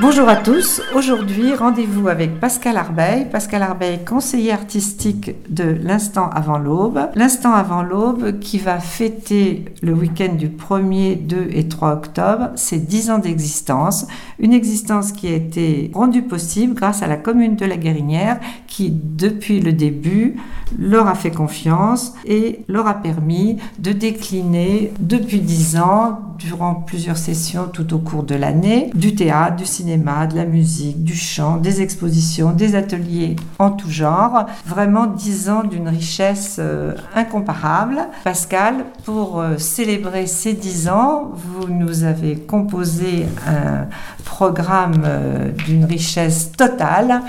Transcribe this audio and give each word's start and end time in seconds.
Bonjour 0.00 0.30
à 0.30 0.36
tous. 0.36 0.80
Aujourd'hui, 0.94 1.54
rendez-vous 1.54 2.08
avec 2.08 2.40
Pascal 2.40 2.78
Arbeil. 2.78 3.26
Pascal 3.30 3.62
Arbeil, 3.62 3.98
conseiller 4.02 4.50
artistique 4.50 5.32
de 5.50 5.64
l'Instant 5.64 6.30
avant 6.30 6.56
l'aube. 6.56 7.10
L'Instant 7.14 7.52
avant 7.52 7.82
l'aube 7.82 8.38
qui 8.38 8.56
va 8.56 8.78
fêter 8.78 9.66
le 9.82 9.92
week-end 9.92 10.32
du 10.32 10.48
1er, 10.48 11.26
2 11.26 11.48
et 11.52 11.68
3 11.68 11.92
octobre 11.92 12.48
ses 12.54 12.78
10 12.78 13.10
ans 13.10 13.18
d'existence. 13.18 14.06
Une 14.38 14.54
existence 14.54 15.12
qui 15.12 15.28
a 15.28 15.34
été 15.34 15.90
rendue 15.92 16.22
possible 16.22 16.72
grâce 16.72 17.02
à 17.02 17.06
la 17.06 17.16
commune 17.16 17.56
de 17.56 17.66
la 17.66 17.76
Guérinière 17.76 18.40
qui, 18.66 18.90
depuis 18.90 19.60
le 19.60 19.74
début, 19.74 20.36
leur 20.78 21.08
a 21.08 21.14
fait 21.14 21.30
confiance 21.30 22.14
et 22.24 22.60
leur 22.68 22.86
a 22.86 22.94
permis 22.94 23.58
de 23.78 23.92
décliner 23.92 24.92
depuis 24.98 25.40
10 25.40 25.76
ans, 25.76 26.20
durant 26.38 26.74
plusieurs 26.74 27.18
sessions 27.18 27.68
tout 27.70 27.92
au 27.92 27.98
cours 27.98 28.22
de 28.22 28.34
l'année, 28.34 28.90
du 28.94 29.14
théâtre, 29.14 29.56
du 29.56 29.66
cinéma, 29.66 29.89
de 29.98 30.36
la 30.36 30.44
musique, 30.44 31.02
du 31.02 31.16
chant, 31.16 31.56
des 31.56 31.82
expositions, 31.82 32.52
des 32.52 32.74
ateliers 32.74 33.36
en 33.58 33.70
tout 33.70 33.90
genre. 33.90 34.46
Vraiment 34.66 35.06
dix 35.06 35.50
ans 35.50 35.64
d'une 35.64 35.88
richesse 35.88 36.56
euh, 36.58 36.94
incomparable. 37.14 37.98
Pascal, 38.24 38.84
pour 39.04 39.40
euh, 39.40 39.58
célébrer 39.58 40.26
ces 40.26 40.52
dix 40.52 40.88
ans, 40.88 41.30
vous 41.34 41.68
nous 41.68 42.04
avez 42.04 42.36
composé 42.36 43.26
un 43.46 43.86
programme 44.24 45.02
euh, 45.04 45.50
d'une 45.66 45.84
richesse 45.84 46.52
totale 46.52 47.22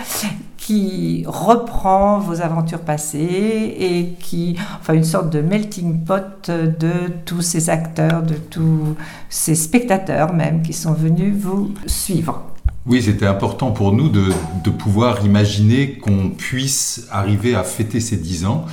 reprend 1.27 2.19
vos 2.19 2.41
aventures 2.41 2.81
passées 2.81 3.75
et 3.79 4.15
qui, 4.19 4.55
enfin, 4.79 4.93
une 4.93 5.03
sorte 5.03 5.29
de 5.29 5.41
melting 5.41 6.03
pot 6.03 6.49
de 6.49 6.91
tous 7.25 7.41
ces 7.41 7.69
acteurs, 7.69 8.23
de 8.23 8.35
tous 8.35 8.95
ces 9.29 9.55
spectateurs 9.55 10.33
même 10.33 10.61
qui 10.61 10.73
sont 10.73 10.93
venus 10.93 11.35
vous 11.35 11.73
suivre. 11.85 12.43
Oui, 12.87 13.03
c'était 13.03 13.27
important 13.27 13.69
pour 13.69 13.93
nous 13.93 14.09
de, 14.09 14.31
pouvoir 14.71 15.23
imaginer 15.23 15.97
qu'on 15.99 16.31
puisse 16.31 17.07
arriver 17.11 17.53
à 17.53 17.63
fêter 17.63 17.99
ces 17.99 18.17
dix 18.17 18.45
ans. 18.45 18.65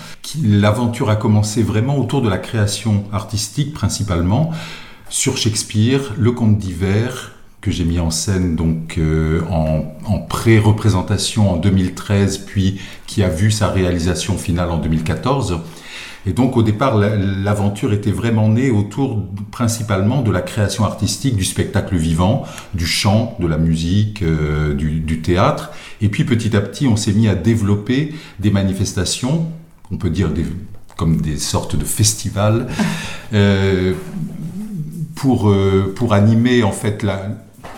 L'aventure 0.42 1.11
a 1.11 1.17
commencé 1.17 1.62
vraiment 1.62 1.98
autour 1.98 2.23
de 2.23 2.28
la 2.30 2.39
création 2.39 3.05
artistique 3.12 3.75
principalement, 3.75 4.51
sur 5.11 5.36
Shakespeare, 5.36 6.14
le 6.17 6.33
conte 6.33 6.56
d'hiver, 6.56 7.33
que 7.61 7.70
j'ai 7.70 7.84
mis 7.84 7.98
en 7.98 8.11
scène 8.11 8.55
donc 8.55 8.97
euh, 8.98 9.42
en, 9.51 9.83
en 10.06 10.19
pré-représentation 10.19 11.51
en 11.51 11.56
2013, 11.56 12.39
puis 12.39 12.81
qui 13.06 13.23
a 13.23 13.28
vu 13.28 13.51
sa 13.51 13.69
réalisation 13.69 14.39
finale 14.39 14.70
en 14.70 14.78
2014. 14.78 15.61
Et 16.27 16.33
donc 16.33 16.56
au 16.56 16.62
départ, 16.62 16.97
l'aventure 16.97 17.92
était 17.92 18.11
vraiment 18.11 18.48
née 18.48 18.70
autour 18.70 19.25
principalement 19.51 20.20
de 20.23 20.31
la 20.31 20.42
création 20.42 20.84
artistique, 20.84 21.36
du 21.36 21.45
spectacle 21.45 21.97
vivant, 21.97 22.45
du 22.75 22.86
chant, 22.86 23.36
de 23.41 23.47
la 23.47 23.56
musique, 23.56 24.23
euh, 24.23 24.75
du, 24.75 25.23
théâtre. 25.23 25.70
Et 26.01 26.09
puis 26.09 26.25
petit 26.25 26.56
à 26.56 26.61
petit, 26.61 26.86
on 26.86 26.97
s'est 26.97 27.12
mis 27.12 27.29
à 27.29 27.34
développer 27.34 28.14
des 28.41 28.51
manifestations, 28.51 29.47
on 29.91 29.97
peut 29.97 30.11
dire 30.11 30.29
comme 30.97 31.20
des 31.20 31.39
sortes 31.39 31.77
de 31.77 31.84
festivals, 31.84 32.67
euh, 33.33 33.95
pour, 35.14 35.53
pour 35.97 36.12
animer 36.12 36.62
en 36.62 36.73
fait 36.73 37.03
la, 37.03 37.29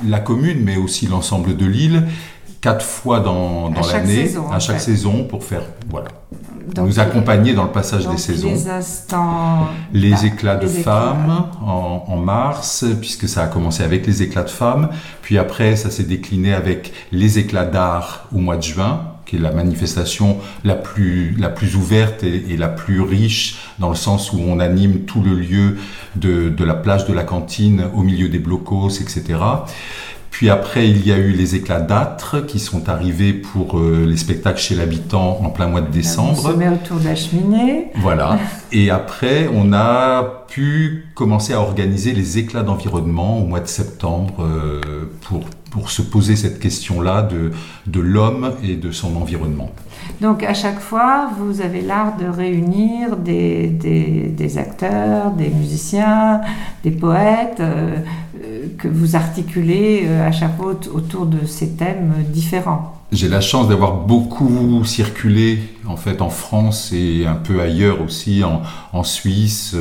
la 0.06 0.20
commune, 0.20 0.62
mais 0.62 0.76
aussi 0.76 1.06
l'ensemble 1.06 1.56
de 1.56 1.66
l'île, 1.66 2.06
quatre 2.60 2.84
fois 2.84 3.20
dans, 3.20 3.70
dans 3.70 3.86
l'année, 3.86 4.30
à 4.52 4.58
chaque 4.58 4.80
saison, 4.80 5.24
pour 5.24 5.44
faire 5.44 5.62
voilà, 5.88 6.08
nous 6.76 7.00
accompagner 7.00 7.54
dans 7.54 7.64
le 7.64 7.70
passage 7.70 8.06
des 8.06 8.18
saisons. 8.18 8.50
Les 8.50 8.68
instants. 8.68 9.68
Les 9.92 10.10
bah, 10.10 10.24
éclats 10.24 10.56
de 10.56 10.66
femmes 10.66 11.46
en, 11.62 12.04
en, 12.06 12.16
mars, 12.16 12.84
puisque 13.00 13.28
ça 13.28 13.44
a 13.44 13.46
commencé 13.46 13.82
avec 13.82 14.06
les 14.06 14.22
éclats 14.22 14.44
de 14.44 14.50
femmes, 14.50 14.90
puis 15.22 15.38
après 15.38 15.76
ça 15.76 15.90
s'est 15.90 16.04
décliné 16.04 16.52
avec 16.52 16.92
les 17.12 17.38
éclats 17.38 17.64
d'art 17.64 18.28
au 18.34 18.38
mois 18.38 18.56
de 18.56 18.62
juin, 18.62 19.00
qui 19.30 19.36
est 19.36 19.38
la 19.38 19.52
manifestation 19.52 20.38
la 20.64 20.74
plus, 20.74 21.36
la 21.38 21.50
plus 21.50 21.76
ouverte 21.76 22.24
et, 22.24 22.46
et, 22.50 22.56
la 22.56 22.66
plus 22.66 23.00
riche, 23.00 23.58
dans 23.78 23.88
le 23.88 23.94
sens 23.94 24.32
où 24.32 24.40
on 24.40 24.58
anime 24.58 25.02
tout 25.02 25.22
le 25.22 25.36
lieu 25.36 25.76
de, 26.16 26.48
de 26.48 26.64
la 26.64 26.74
plage 26.74 27.06
de 27.06 27.12
la 27.12 27.22
cantine 27.22 27.84
au 27.94 28.02
milieu 28.02 28.28
des 28.28 28.40
blocos, 28.40 28.88
etc. 29.00 29.38
Puis 30.32 30.50
après, 30.50 30.88
il 30.88 31.06
y 31.06 31.12
a 31.12 31.18
eu 31.18 31.30
les 31.30 31.54
éclats 31.54 31.80
d'âtre 31.80 32.40
qui 32.40 32.58
sont 32.58 32.88
arrivés 32.88 33.32
pour 33.32 33.78
euh, 33.78 34.04
les 34.08 34.16
spectacles 34.16 34.60
chez 34.60 34.74
l'habitant 34.74 35.38
en 35.44 35.50
plein 35.50 35.68
mois 35.68 35.80
de 35.80 35.90
décembre. 35.90 36.42
On 36.44 36.52
se 36.52 36.56
met 36.56 36.68
autour 36.68 36.98
de 36.98 37.04
la 37.04 37.14
cheminée. 37.14 37.88
Voilà. 37.96 38.38
Et 38.72 38.90
après, 38.90 39.48
on 39.52 39.72
a 39.72 40.44
pu 40.48 41.06
commencer 41.14 41.52
à 41.52 41.60
organiser 41.60 42.12
les 42.12 42.38
éclats 42.38 42.62
d'environnement 42.62 43.38
au 43.38 43.44
mois 43.44 43.60
de 43.60 43.68
septembre 43.68 44.44
euh, 44.44 44.80
pour, 45.22 45.44
pour 45.70 45.90
se 45.90 46.02
poser 46.02 46.36
cette 46.36 46.58
question-là 46.58 47.22
de, 47.22 47.52
de 47.86 48.00
l'homme 48.00 48.52
et 48.62 48.76
de 48.76 48.90
son 48.90 49.16
environnement. 49.16 49.70
Donc 50.20 50.42
à 50.42 50.54
chaque 50.54 50.80
fois, 50.80 51.30
vous 51.38 51.60
avez 51.60 51.80
l'art 51.80 52.16
de 52.16 52.26
réunir 52.26 53.16
des, 53.16 53.68
des, 53.68 54.58
acteurs, 54.58 55.30
des 55.30 55.48
musiciens, 55.48 56.40
des 56.82 56.90
poètes, 56.90 57.60
euh, 57.60 57.96
euh, 58.42 58.66
que 58.78 58.88
vous 58.88 59.16
articulez 59.16 60.02
euh, 60.04 60.26
à 60.26 60.32
chaque 60.32 60.56
fois 60.56 60.74
autour 60.92 61.26
de 61.26 61.46
ces 61.46 61.70
thèmes 61.70 62.12
différents. 62.28 62.96
J'ai 63.12 63.28
la 63.28 63.40
chance 63.40 63.68
d'avoir 63.68 63.94
beaucoup 63.94 64.84
circulé 64.84 65.58
en 65.86 65.96
fait 65.96 66.22
en 66.22 66.30
France 66.30 66.92
et 66.92 67.26
un 67.26 67.34
peu 67.34 67.60
ailleurs 67.60 68.02
aussi, 68.02 68.44
en, 68.44 68.62
en 68.92 69.02
Suisse 69.02 69.74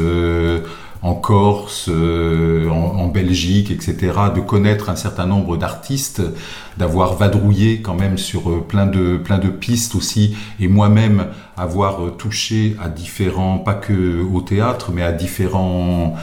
en 1.01 1.13
Corse, 1.13 1.85
euh, 1.87 2.69
en, 2.69 3.07
Belgique, 3.07 3.71
etc., 3.71 4.13
de 4.35 4.41
connaître 4.41 4.89
un 4.89 4.95
certain 4.95 5.25
nombre 5.25 5.55
d'artistes, 5.55 6.21
d'avoir 6.77 7.15
vadrouillé 7.15 7.81
quand 7.81 7.95
même 7.95 8.17
sur 8.17 8.49
euh, 8.49 8.65
plein 8.67 8.85
de 8.85 9.17
plein 9.17 9.37
de 9.37 9.47
pistes 9.47 9.95
aussi, 9.95 10.35
et 10.59 10.67
moi-même 10.67 11.27
avoir 11.55 12.03
euh, 12.03 12.09
touché 12.11 12.75
à 12.83 12.89
différents, 12.89 13.59
pas 13.59 13.73
que 13.73 14.21
au 14.21 14.41
théâtre, 14.41 14.91
mais 14.93 15.01
à 15.01 15.11
différents 15.11 16.15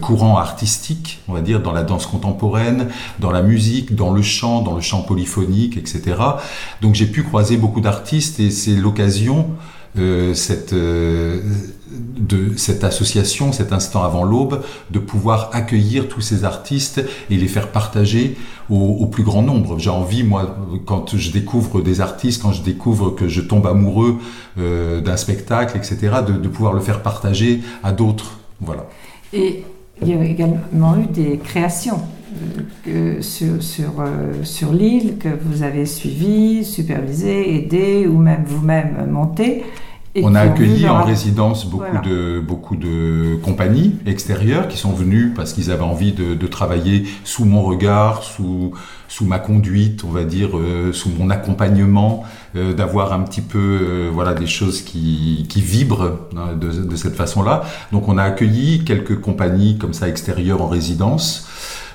courants 0.00 0.38
artistiques, 0.38 1.20
on 1.28 1.32
va 1.32 1.40
dire 1.40 1.60
dans 1.60 1.72
la 1.72 1.82
danse 1.82 2.06
contemporaine, 2.06 2.88
dans 3.18 3.32
la 3.32 3.42
musique, 3.42 3.94
dans 3.94 4.12
le 4.12 4.22
chant, 4.22 4.62
dans 4.62 4.74
le 4.74 4.80
chant 4.80 5.02
polyphonique, 5.02 5.76
etc. 5.76 6.16
Donc 6.80 6.94
j'ai 6.94 7.06
pu 7.06 7.22
croiser 7.22 7.56
beaucoup 7.56 7.80
d'artistes 7.80 8.38
et 8.38 8.50
c'est 8.50 8.76
l'occasion 8.76 9.50
euh, 9.98 10.32
cette, 10.32 10.72
euh, 10.72 11.42
de 11.90 12.56
cette 12.56 12.82
association, 12.82 13.52
cet 13.52 13.72
instant 13.72 14.02
avant 14.02 14.24
l'aube, 14.24 14.62
de 14.90 14.98
pouvoir 14.98 15.50
accueillir 15.52 16.08
tous 16.08 16.22
ces 16.22 16.44
artistes 16.44 17.04
et 17.28 17.36
les 17.36 17.46
faire 17.46 17.68
partager 17.68 18.36
au, 18.70 19.04
plus 19.06 19.22
grand 19.22 19.42
nombre. 19.42 19.78
J'ai 19.78 19.90
envie, 19.90 20.22
moi, 20.22 20.56
quand 20.86 21.14
je 21.14 21.30
découvre 21.30 21.82
des 21.82 22.00
artistes, 22.00 22.40
quand 22.40 22.52
je 22.52 22.62
découvre 22.62 23.10
que 23.10 23.28
je 23.28 23.42
tombe 23.42 23.66
amoureux 23.66 24.18
euh, 24.58 25.02
d'un 25.02 25.18
spectacle, 25.18 25.76
etc., 25.76 25.96
de, 26.26 26.32
de, 26.32 26.48
pouvoir 26.48 26.72
le 26.72 26.80
faire 26.80 27.02
partager 27.02 27.60
à 27.82 27.92
d'autres. 27.92 28.38
Voilà. 28.62 28.86
Et 29.34 29.62
il 30.00 30.08
y 30.08 30.14
a 30.14 30.24
également 30.24 30.96
eu 30.96 31.06
des 31.06 31.36
créations 31.36 32.00
que 32.84 33.20
sur, 33.22 33.62
sur, 33.62 33.92
sur 34.42 34.72
l'île 34.72 35.18
que 35.18 35.28
vous 35.28 35.62
avez 35.62 35.86
suivi, 35.86 36.64
supervisé, 36.64 37.56
aidé 37.56 38.06
ou 38.06 38.18
même 38.18 38.44
vous-même 38.46 39.10
monté 39.10 39.64
on 40.20 40.34
a 40.34 40.40
accueilli 40.40 40.86
en 40.88 41.04
résidence 41.04 41.64
beaucoup, 41.64 41.98
de, 42.04 42.40
beaucoup 42.40 42.76
de 42.76 43.38
compagnies 43.42 43.96
extérieures 44.04 44.68
qui 44.68 44.76
sont 44.76 44.92
venues 44.92 45.32
parce 45.34 45.54
qu'ils 45.54 45.70
avaient 45.70 45.82
envie 45.82 46.12
de, 46.12 46.46
travailler 46.46 47.04
sous 47.24 47.46
mon 47.46 47.62
regard, 47.62 48.22
sous, 48.22 48.72
sous 49.08 49.24
ma 49.24 49.38
conduite, 49.38 50.04
on 50.04 50.10
va 50.10 50.24
dire, 50.24 50.50
euh, 50.58 50.92
sous 50.92 51.08
mon 51.08 51.30
accompagnement, 51.30 52.24
euh, 52.56 52.74
d'avoir 52.74 53.14
un 53.14 53.20
petit 53.20 53.40
peu 53.40 53.58
euh, 53.58 54.10
voilà, 54.12 54.34
des 54.34 54.46
choses 54.46 54.82
qui, 54.82 55.46
qui 55.48 55.62
vibrent 55.62 56.18
hein, 56.36 56.54
de, 56.60 56.70
de, 56.70 56.96
cette 56.96 57.16
façon-là. 57.16 57.62
Donc 57.90 58.08
on 58.08 58.18
a 58.18 58.22
accueilli 58.24 58.84
quelques 58.84 59.18
compagnies 59.18 59.78
comme 59.78 59.94
ça 59.94 60.08
extérieures 60.08 60.60
en 60.60 60.68
résidence 60.68 61.48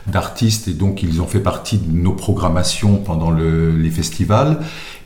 d'artistes 0.08 0.68
et 0.68 0.74
donc 0.74 1.04
ils 1.04 1.22
ont 1.22 1.28
fait 1.28 1.40
partie 1.40 1.78
de 1.78 1.92
nos 1.92 2.14
programmations 2.14 2.98
pendant 2.98 3.32
le, 3.32 3.78
les 3.78 3.92
festivals. 3.92 4.60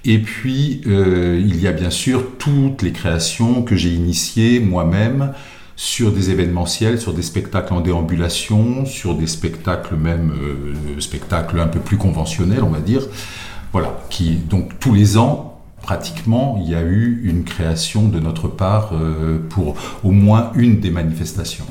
Et 0.04 0.20
puis, 0.20 0.82
euh, 0.88 1.40
il 1.40 1.62
y 1.62 1.68
a 1.68 1.72
bien 1.72 1.92
sûr 1.92 2.24
toutes 2.40 2.82
les 2.82 2.92
créations 2.92 3.62
que 3.62 3.76
j'ai 3.76 3.94
initiées 3.94 4.60
moi-même 4.60 5.34
sur 5.76 6.12
des 6.12 6.30
événementiels, 6.30 7.00
sur 7.00 7.14
des 7.14 7.22
spectacles 7.22 7.74
en 7.74 7.82
déambulation, 7.82 8.86
sur 8.86 9.16
des 9.16 9.28
spectacles 9.28 9.96
même, 9.96 10.32
euh, 10.32 11.00
spectacles 11.00 11.60
un 11.60 11.68
peu 11.68 11.80
plus 11.80 11.98
conventionnels, 11.98 12.64
on 12.64 12.70
va 12.70 12.80
dire. 12.80 13.02
Voilà, 13.72 14.00
qui, 14.10 14.36
donc 14.36 14.80
tous 14.80 14.94
les 14.94 15.18
ans, 15.18 15.60
pratiquement, 15.82 16.62
il 16.64 16.72
y 16.72 16.76
a 16.76 16.82
eu 16.82 17.22
une 17.24 17.44
création 17.44 18.08
de 18.08 18.20
notre 18.20 18.48
part 18.48 18.92
euh, 18.94 19.40
pour 19.50 19.76
au 20.04 20.12
moins 20.12 20.52
une 20.56 20.80
des 20.80 20.92
manifestations. 20.92 21.66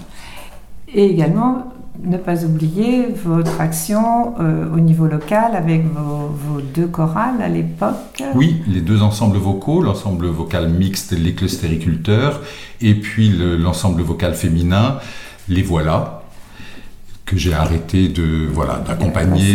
Et 0.93 1.06
également, 1.06 1.73
ne 2.05 2.17
pas 2.17 2.44
oublier 2.44 3.06
votre 3.25 3.61
action 3.61 4.35
euh, 4.41 4.73
au 4.75 4.81
niveau 4.81 5.06
local 5.06 5.55
avec 5.55 5.85
vos, 5.85 6.61
deux 6.75 6.87
chorales 6.87 7.41
à 7.43 7.49
l'époque. 7.49 8.23
Oui, 8.35 8.62
les 8.67 8.81
deux 8.81 9.02
ensembles 9.02 9.38
vocaux, 9.38 9.82
l'ensemble 9.82 10.26
vocal 10.26 10.69
mixte, 10.69 11.12
les 11.12 11.35
clustériculteurs, 11.35 12.41
et 12.81 12.94
puis 12.94 13.31
l'ensemble 13.58 14.02
vocal 14.02 14.35
féminin, 14.35 14.99
les 15.49 15.62
voilà, 15.62 16.20
que 17.31 17.37
j'ai 17.37 17.55
arrêté 17.55 18.09
de 18.09 18.49
voilà 18.53 18.82
d'accompagner. 18.85 19.55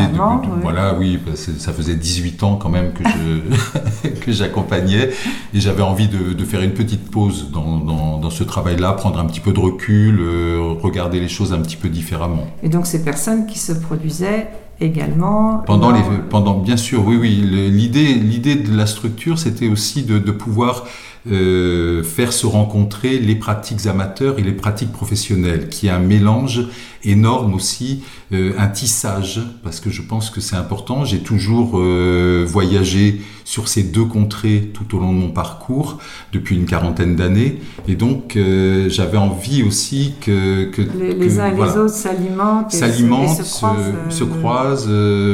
Voilà, 0.61 0.95
oui, 0.97 1.19
ça 1.35 1.73
faisait 1.73 1.95
18 1.95 2.43
ans 2.43 2.55
quand 2.55 2.69
même 2.69 2.93
que 2.93 3.03
je 3.03 4.09
que 4.21 4.31
j'accompagnais 4.31 5.09
et 5.53 5.59
j'avais 5.59 5.81
envie 5.81 6.07
de, 6.07 6.31
de, 6.31 6.45
faire 6.45 6.61
une 6.61 6.71
petite 6.71 7.11
pause 7.11 7.51
dans, 7.51 7.77
dans, 7.77 8.17
dans 8.19 8.29
ce 8.29 8.45
travail-là, 8.45 8.93
prendre 8.93 9.19
un 9.19 9.25
petit 9.25 9.41
peu 9.41 9.51
de 9.51 9.59
recul, 9.59 10.19
euh, 10.21 10.73
regarder 10.81 11.19
les 11.19 11.27
choses 11.27 11.51
un 11.51 11.59
petit 11.59 11.75
peu 11.75 11.89
différemment. 11.89 12.47
Et 12.63 12.69
donc 12.69 12.87
ces 12.87 13.03
personnes 13.03 13.45
qui 13.45 13.59
se 13.59 13.73
produisaient 13.73 14.47
également. 14.79 15.63
Pendant 15.65 15.91
les, 15.91 16.01
pendant, 16.29 16.57
bien 16.57 16.77
sûr, 16.77 17.05
oui, 17.05 17.17
oui. 17.19 17.41
L'idée, 17.43 18.13
l'idée 18.13 18.55
de 18.55 18.75
la 18.75 18.85
structure, 18.85 19.37
c'était 19.37 19.67
aussi 19.67 20.03
de, 20.03 20.17
de 20.17 20.31
pouvoir 20.31 20.85
euh, 21.31 22.03
faire 22.03 22.31
se 22.33 22.45
rencontrer 22.45 23.17
les 23.19 23.35
pratiques 23.35 23.85
amateurs 23.87 24.39
et 24.39 24.43
les 24.43 24.51
pratiques 24.51 24.91
professionnelles, 24.91 25.69
qui 25.69 25.87
est 25.87 25.91
un 25.91 25.99
mélange 25.99 26.67
énorme 27.05 27.53
aussi, 27.53 28.03
euh, 28.33 28.53
un 28.57 28.67
tissage, 28.67 29.41
parce 29.63 29.79
que 29.79 29.89
je 29.89 30.01
pense 30.01 30.29
que 30.29 30.41
c'est 30.41 30.55
important. 30.55 31.05
J'ai 31.05 31.19
toujours 31.19 31.73
euh, 31.75 32.45
voyagé 32.47 33.21
sur 33.43 33.67
ces 33.67 33.83
deux 33.83 34.05
contrées 34.05 34.71
tout 34.73 34.95
au 34.95 34.99
long 34.99 35.13
de 35.13 35.19
mon 35.19 35.29
parcours 35.29 35.99
depuis 36.33 36.55
une 36.55 36.65
quarantaine 36.65 37.15
d'années, 37.15 37.61
et 37.87 37.95
donc 37.95 38.35
euh, 38.35 38.89
j'avais 38.89 39.17
envie 39.17 39.61
aussi 39.61 40.13
que, 40.19 40.65
que 40.65 40.81
les, 40.81 41.39
uns 41.39 41.47
et 41.47 41.55
les 41.55 41.77
autres 41.77 41.89
s'alimentent, 41.89 42.71
s'alimentent, 42.71 43.43
se, 43.43 44.23
croisent, 44.23 44.89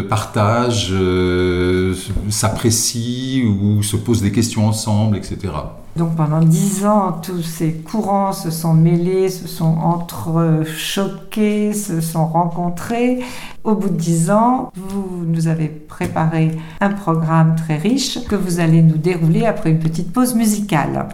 partagent, 0.10 0.94
s'apprécient 2.30 3.46
ou 3.46 3.82
se 3.82 3.96
posent 3.96 4.22
des 4.22 4.32
questions 4.32 4.68
ensemble, 4.68 5.16
etc. 5.18 5.38
Donc 5.96 6.16
pendant 6.16 6.40
dix 6.40 6.86
ans, 6.86 7.20
tous 7.22 7.42
ces 7.42 7.74
courants 7.74 8.32
se 8.32 8.50
sont 8.50 8.74
mêlés, 8.74 9.30
se 9.30 9.48
sont 9.48 9.78
entrechoqués, 9.78 11.74
se 11.74 12.00
sont 12.02 12.26
rencontrés. 12.26 13.24
Au 13.64 13.76
bout 13.76 13.90
de 13.90 13.98
dix 13.98 14.32
ans, 14.32 14.72
vous 14.76 15.26
nous 15.26 15.48
avez 15.48 15.68
préparé 15.68 16.58
un 16.80 16.90
programme 16.90 17.56
très 17.56 17.78
riche 17.78 18.26
que 18.28 18.36
vous 18.36 18.60
allez 18.60 18.82
nous 18.82 18.98
dérouler 18.98 19.46
après 19.46 19.72
une 19.72 19.80
petite 19.80 20.14
pause 20.14 20.34
musicale. 20.34 21.10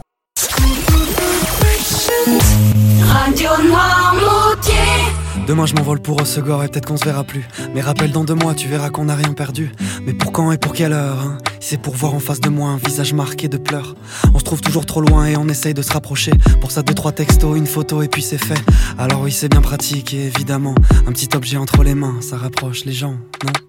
Demain 5.47 5.65
je 5.65 5.75
m'envole 5.75 6.01
pour 6.01 6.21
Osegor 6.21 6.65
et 6.65 6.67
peut-être 6.67 6.85
qu'on 6.85 6.97
se 6.97 7.05
verra 7.05 7.23
plus. 7.23 7.47
Mais 7.73 7.79
rappelle 7.79 8.11
dans 8.11 8.25
deux 8.25 8.35
mois, 8.35 8.53
tu 8.53 8.67
verras 8.67 8.89
qu'on 8.89 9.05
n'a 9.05 9.15
rien 9.15 9.31
perdu. 9.31 9.71
Mais 10.05 10.13
pour 10.13 10.33
quand 10.33 10.51
et 10.51 10.57
pour 10.57 10.73
quelle 10.73 10.91
heure 10.91 11.19
hein? 11.21 11.37
C'est 11.61 11.81
pour 11.81 11.95
voir 11.95 12.13
en 12.13 12.19
face 12.19 12.41
de 12.41 12.49
moi 12.49 12.69
un 12.69 12.77
visage 12.77 13.13
marqué 13.13 13.47
de 13.47 13.57
pleurs. 13.57 13.95
On 14.33 14.39
se 14.39 14.43
trouve 14.43 14.59
toujours 14.59 14.85
trop 14.85 14.99
loin 14.99 15.25
et 15.25 15.37
on 15.37 15.47
essaye 15.47 15.73
de 15.73 15.81
se 15.81 15.93
rapprocher. 15.93 16.31
Pour 16.59 16.71
ça 16.71 16.83
deux 16.83 16.93
trois 16.93 17.13
textos, 17.13 17.57
une 17.57 17.65
photo 17.65 18.01
et 18.01 18.09
puis 18.09 18.21
c'est 18.21 18.37
fait. 18.37 18.61
Alors 18.97 19.21
oui 19.21 19.31
c'est 19.31 19.49
bien 19.49 19.61
pratique 19.61 20.13
et 20.13 20.25
évidemment 20.25 20.75
un 21.07 21.13
petit 21.13 21.29
objet 21.33 21.55
entre 21.57 21.81
les 21.81 21.95
mains, 21.95 22.19
ça 22.21 22.37
rapproche 22.37 22.83
les 22.83 22.93
gens, 22.93 23.15
non? 23.45 23.66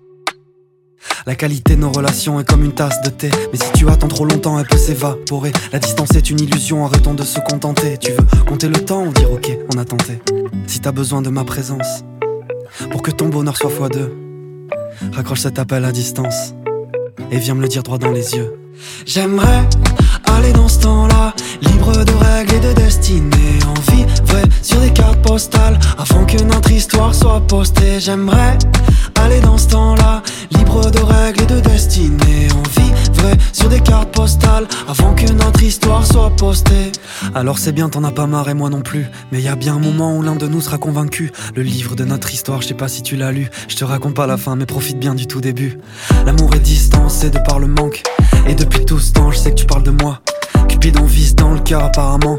La 1.27 1.35
qualité 1.35 1.77
de 1.77 1.81
nos 1.81 1.91
relations 1.91 2.41
est 2.41 2.49
comme 2.49 2.65
une 2.65 2.73
tasse 2.73 3.01
de 3.03 3.11
thé. 3.11 3.31
Mais 3.53 3.59
si 3.59 3.71
tu 3.73 3.89
attends 3.89 4.09
trop 4.09 4.25
longtemps, 4.25 4.59
elle 4.59 4.67
peut 4.67 4.79
s'évaporer. 4.79 5.53
La 5.73 5.79
distance 5.79 6.15
est 6.15 6.31
une 6.31 6.41
illusion, 6.41 6.85
arrêtons 6.85 7.15
de 7.15 7.23
se 7.23 7.41
contenter. 7.41 7.99
Tu 7.99 8.13
veux 8.13 8.45
compter 8.47 8.69
le 8.69 8.85
temps 8.85 9.05
ou 9.05 9.13
dire 9.13 9.31
ok, 9.31 9.51
on 9.75 9.79
a 9.79 9.85
tenté. 9.85 10.21
Si 10.67 10.81
t'as 10.81 10.93
besoin 10.93 11.23
de 11.23 11.31
ma 11.31 11.45
présence, 11.45 12.05
pour 12.91 13.03
que 13.03 13.11
ton 13.11 13.29
bonheur 13.29 13.57
soit 13.57 13.71
fois 13.71 13.89
deux, 13.89 14.17
raccroche 15.13 15.41
cet 15.41 15.59
appel 15.59 15.85
à 15.85 15.93
distance 15.93 16.55
et 17.31 17.39
viens 17.39 17.55
me 17.55 17.63
le 17.63 17.69
dire 17.69 17.83
droit 17.83 17.99
dans 17.99 18.11
les 18.11 18.35
yeux. 18.35 18.55
J'aimerais 19.07 19.69
aller 20.27 20.53
dans 20.53 20.69
ce 20.69 20.81
temps-là, 20.81 21.35
libre 21.63 22.05
de 22.05 22.13
règles 22.13 22.55
et 22.55 22.61
de 22.61 22.73
destinée. 22.75 23.59
En 23.67 23.93
vie 23.93 24.05
vraie 24.25 24.45
sur 24.63 24.81
des 24.81 24.93
cartes 24.93 25.21
postales, 25.23 25.79
avant 25.97 26.25
que 26.25 26.43
notre 26.43 26.71
histoire 26.71 27.15
soit 27.15 27.41
postée. 27.41 27.99
J'aimerais 27.99 28.59
aller 29.25 29.41
dans 29.41 29.59
ce 29.59 29.69
temps-là, 29.69 30.23
libre 30.51 30.91
de 30.91 31.01
règles 31.01 31.43
et 31.43 31.47
de 31.47 31.61
destinée. 31.61 32.49
On 32.57 32.81
vivrait 32.81 33.37
sur 33.53 33.69
des 33.69 33.81
cartes 33.81 34.13
postales 34.15 34.67
avant 34.89 35.15
que 35.15 35.31
notre 35.33 35.63
histoire 35.63 36.07
soit 36.07 36.31
postée. 36.31 36.93
Alors 37.35 37.59
c'est 37.59 37.73
bien, 37.73 37.89
t'en 37.89 38.05
as 38.05 38.13
pas 38.13 38.27
marre 38.27 38.49
et 38.49 38.55
moi 38.55 38.71
non 38.71 38.81
plus. 38.81 39.07
Mais 39.33 39.41
y 39.41 39.49
a 39.49 39.57
bien 39.57 39.77
un 39.77 39.79
moment 39.79 40.17
où 40.17 40.23
l'un 40.23 40.37
de 40.37 40.47
nous 40.47 40.61
sera 40.61 40.79
convaincu. 40.79 41.33
Le 41.55 41.63
livre 41.63 41.95
de 41.95 42.05
notre 42.05 42.33
histoire, 42.33 42.63
je 42.63 42.69
sais 42.69 42.75
pas 42.75 42.89
si 42.89 43.03
tu 43.03 43.17
l'as 43.17 43.33
lu. 43.33 43.51
Je 43.69 43.77
te 43.77 43.85
raconte 43.85 44.15
pas 44.15 44.27
la 44.27 44.37
fin, 44.37 44.57
mais 44.57 44.67
profite 44.67 44.99
bien 44.99 45.15
du 45.15 45.27
tout 45.27 45.41
début. 45.41 45.79
L'amour 46.25 46.55
est 46.55 46.61
distancé 46.61 47.31
de 47.31 47.39
par 47.39 47.59
le 47.59 47.67
manque. 47.67 48.03
Et 48.47 48.55
depuis 48.55 48.85
tout 48.85 48.99
ce 48.99 49.13
temps, 49.13 49.31
je 49.31 49.39
sais 49.39 49.51
que 49.51 49.57
tu 49.57 49.67
parles 49.67 49.83
de 49.83 49.91
moi. 49.91 50.21
Cupidon 50.81 51.07
vise 51.07 51.35
dans 51.35 51.55
le 51.55 51.59
cœur 51.59 51.83
apparemment. 51.83 52.39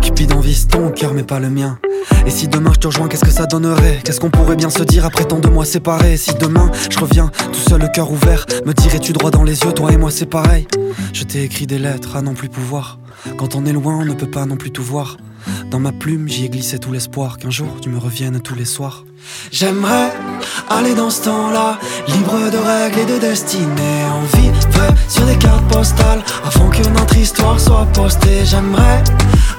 Cupidon 0.00 0.38
vise 0.38 0.68
ton 0.68 0.92
cœur, 0.92 1.12
mais 1.12 1.24
pas 1.24 1.40
le 1.40 1.50
mien. 1.50 1.80
Et 2.24 2.30
si 2.30 2.46
demain 2.46 2.70
je 2.72 2.78
te 2.78 2.86
rejoins, 2.86 3.08
qu'est-ce 3.08 3.24
que 3.24 3.32
ça 3.32 3.46
donnerait? 3.46 3.98
Qu'est-ce 4.04 4.20
qu'on 4.20 4.30
pourrait 4.30 4.54
bien 4.54 4.70
se 4.70 4.84
dire 4.84 5.04
après 5.04 5.24
tant 5.24 5.40
de 5.40 5.48
mois 5.48 5.64
séparés? 5.64 6.16
Si 6.16 6.32
demain 6.34 6.70
je 6.88 6.96
reviens, 7.00 7.32
tout 7.52 7.68
seul 7.68 7.80
le 7.80 7.88
cœur 7.88 8.12
ouvert, 8.12 8.46
me 8.64 8.72
dirais-tu 8.74 9.12
droit 9.12 9.32
dans 9.32 9.42
les 9.42 9.58
yeux, 9.58 9.72
toi 9.72 9.92
et 9.92 9.96
moi 9.96 10.12
c'est 10.12 10.26
pareil? 10.26 10.68
Je 11.12 11.24
t'ai 11.24 11.42
écrit 11.42 11.66
des 11.66 11.80
lettres 11.80 12.14
à 12.14 12.22
non 12.22 12.34
plus 12.34 12.48
pouvoir. 12.48 13.00
Quand 13.36 13.56
on 13.56 13.66
est 13.66 13.72
loin, 13.72 13.96
on 13.96 14.04
ne 14.04 14.14
peut 14.14 14.30
pas 14.30 14.46
non 14.46 14.56
plus 14.56 14.70
tout 14.70 14.84
voir. 14.84 15.16
Dans 15.72 15.80
ma 15.80 15.90
plume, 15.90 16.28
j'y 16.28 16.44
ai 16.44 16.48
glissé 16.48 16.78
tout 16.78 16.92
l'espoir 16.92 17.38
qu'un 17.38 17.50
jour 17.50 17.80
tu 17.82 17.88
me 17.88 17.98
reviennes 17.98 18.40
tous 18.40 18.54
les 18.54 18.66
soirs. 18.66 19.04
J'aimerais 19.50 20.12
aller 20.70 20.94
dans 20.94 21.10
ce 21.10 21.22
temps-là, 21.22 21.78
libre 22.08 22.50
de 22.50 22.58
règles 22.58 23.00
et 23.00 23.06
de 23.06 23.18
destinée. 23.18 24.04
En 24.10 24.22
vie 24.36 24.50
sur 25.08 25.24
des 25.26 25.36
cartes 25.36 25.66
postales, 25.68 26.22
avant 26.44 26.68
que 26.70 26.88
notre 26.88 27.16
histoire 27.16 27.58
soit 27.60 27.86
postée. 27.92 28.44
J'aimerais 28.44 29.02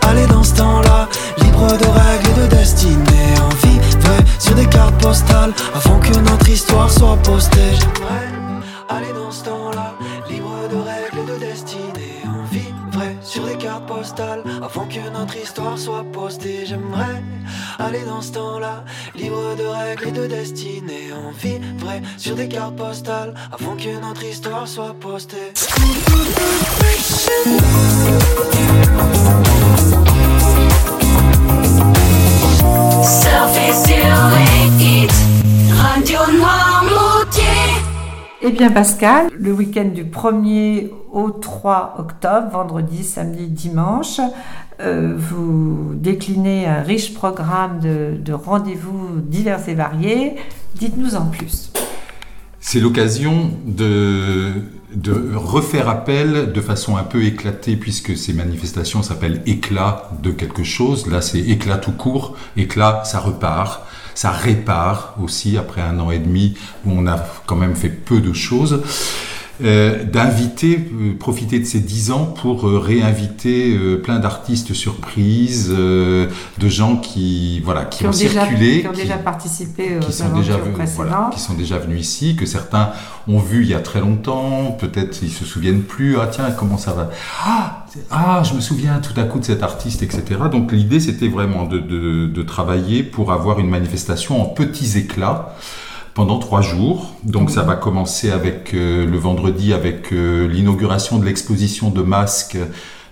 aller 0.08 0.26
dans 0.28 0.44
ce 0.44 0.56
temps-là, 0.56 1.08
libre 1.38 1.68
de 1.68 1.88
règles 1.88 2.30
et 2.30 2.42
de 2.42 2.56
destinée. 2.56 3.34
En 3.46 3.68
vie 3.68 3.80
sur 4.40 4.56
des 4.56 4.66
cartes 4.66 4.98
postales, 5.02 5.54
avant 5.76 6.00
que 6.00 6.18
notre 6.18 6.50
histoire 6.50 6.90
soit 6.90 7.18
postée. 7.18 7.74
J'aimerais 7.80 8.28
aller 8.90 9.14
dans 9.14 9.32
ce 9.32 9.44
temps-là, 9.44 9.71
avant 14.64 14.88
que 14.88 15.10
notre 15.14 15.38
histoire 15.38 15.78
soit 15.78 16.04
postée. 16.12 16.66
J'aimerais 16.66 17.22
aller 17.78 18.04
dans 18.04 18.22
ce 18.22 18.32
temps-là, 18.32 18.84
libre 19.16 19.56
de 19.56 19.64
règles 19.64 20.08
et 20.08 20.12
de 20.12 20.26
destinée. 20.26 21.14
En 21.14 21.32
vie 21.32 21.60
vraie 21.78 22.02
sur 22.18 22.36
des 22.36 22.48
cartes 22.48 22.76
postales, 22.76 23.36
avant 23.52 23.76
que 23.76 24.02
notre 24.02 24.24
histoire 24.24 24.68
soit 24.68 24.96
postée. 25.00 25.54
Surface 33.04 33.86
Radio 35.78 36.20
eh 38.44 38.52
bien 38.52 38.72
Pascal, 38.72 39.28
le 39.38 39.52
week-end 39.52 39.90
du 39.94 40.04
1er 40.04 40.90
au 41.12 41.30
3 41.30 41.96
octobre, 42.00 42.50
vendredi, 42.52 43.04
samedi, 43.04 43.48
dimanche, 43.48 44.20
euh, 44.80 45.14
vous 45.16 45.92
déclinez 45.94 46.66
un 46.66 46.82
riche 46.82 47.14
programme 47.14 47.80
de, 47.80 48.34
rendez-vous 48.34 49.20
divers 49.22 49.70
et 49.70 49.76
variés. 49.76 50.38
Dites-nous 50.76 51.16
en 51.16 51.26
plus. 51.26 51.72
C'est 52.60 52.80
l'occasion 52.80 53.52
de, 53.66 54.54
de 54.96 55.36
refaire 55.36 55.88
appel 55.88 56.52
de 56.52 56.62
façon 56.62 56.98
un 56.98 57.04
peu 57.04 57.24
éclatée, 57.24 57.76
puisque 57.76 58.18
ces 58.18 58.34
manifestations 58.34 59.04
s'appellent 59.04 59.44
éclat 59.46 60.10
de 60.24 60.32
quelque 60.32 60.64
chose. 60.64 61.06
Là, 61.08 61.22
c'est 61.22 61.40
éclat 61.40 61.78
tout 61.78 61.92
court. 61.92 62.36
Éclat, 62.58 63.04
ça 63.06 63.20
repart 63.20 63.82
ça 64.14 64.32
répare 64.32 65.16
aussi 65.22 65.58
après 65.58 65.82
un 65.82 66.00
an 66.00 66.12
et 66.12 66.20
demi 66.20 66.58
où 66.86 66.92
on 66.92 67.08
a 67.08 67.24
quand 67.46 67.56
même 67.56 67.76
fait 67.76 67.90
peu 67.90 68.22
de 68.22 68.34
choses. 68.34 68.84
Euh, 69.64 70.04
d'inviter, 70.04 70.80
euh, 70.80 71.16
profiter 71.18 71.60
de 71.60 71.66
ces 71.66 71.80
dix 71.80 72.10
ans 72.12 72.26
pour 72.26 72.68
euh, 72.68 72.80
réinviter 72.80 73.78
plein 74.04 74.18
d'artistes 74.18 74.74
surprises, 74.74 75.70
de 75.70 76.30
gens 76.70 76.98
qui 76.98 77.60
voilà 77.64 77.86
qui, 77.86 78.08
ont, 78.08 78.12
circulé, 78.12 78.82
qui 78.82 78.88
ont 78.88 78.94
déjà 78.94 79.18
participé 79.18 79.98
qui 80.02 80.12
sont 80.12 80.36
déjà 80.36 80.58
voilà, 80.96 81.30
qui 81.32 81.40
sont 81.40 81.54
déjà 81.54 81.78
venus 81.78 82.02
ici, 82.02 82.36
que 82.36 82.46
certains 82.46 82.92
ont 83.28 83.40
vu 83.40 83.62
il 83.62 83.70
y 83.70 83.74
a 83.74 83.80
très 83.80 84.00
longtemps, 84.00 84.76
peut-être 84.80 85.22
ils 85.22 85.32
se 85.32 85.46
souviennent 85.46 85.84
plus. 85.84 86.18
Ah 86.20 86.28
tiens, 86.32 86.50
comment 86.52 86.78
ça 86.78 86.94
va? 86.94 87.10
Ah 87.46 87.86
ah, 88.10 88.42
je 88.44 88.54
me 88.54 88.62
souviens 88.62 89.00
tout 89.00 89.20
à 89.20 89.24
coup 89.24 89.40
de 89.40 89.46
cet 89.46 89.64
artiste, 89.64 90.02
etc. 90.02 90.24
Donc 90.52 90.72
l'idée, 90.72 91.00
c'était 91.00 91.28
vraiment 91.28 91.66
de, 91.66 91.78
de, 91.78 92.28
de, 92.28 92.42
travailler 92.42 93.04
pour 93.04 93.32
avoir 93.34 93.60
une 93.60 93.70
manifestation 93.70 94.42
en 94.42 94.46
petits 94.46 94.98
éclats 94.98 95.54
pendant 96.14 96.40
trois 96.40 96.62
jours. 96.62 97.16
Donc 97.24 97.50
ça 97.50 97.64
va 97.64 97.76
commencer 97.76 98.32
avec 98.32 98.74
euh, 98.74 99.06
le 99.06 99.18
vendredi 99.18 99.74
avec 99.74 100.12
euh, 100.12 100.48
l'inauguration 100.48 101.18
de 101.20 101.26
l'exposition 101.26 101.90
de 101.90 102.02
masques 102.02 102.58